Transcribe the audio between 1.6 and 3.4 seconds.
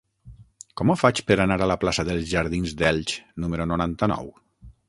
a la plaça dels Jardins d'Elx